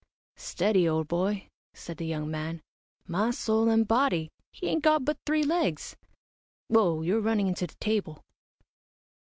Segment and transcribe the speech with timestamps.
[0.39, 2.63] "Steady, old boy," said the young man;
[3.05, 5.95] "my soul and body, he ain't got but three legs!
[6.69, 8.23] Whoa you're running into the table."